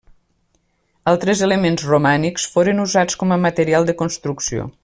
Altres 1.11 1.43
elements 1.49 1.85
romànics 1.91 2.49
foren 2.57 2.85
usats 2.89 3.23
com 3.23 3.37
a 3.37 3.41
material 3.47 3.91
de 3.91 4.01
construcció. 4.05 4.71